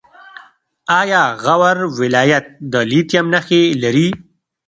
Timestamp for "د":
2.71-2.73